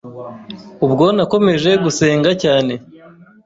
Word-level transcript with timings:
ubwo 0.85 1.05
nakomeje 1.15 1.71
gusenga 1.83 2.29
cyane 2.43 2.73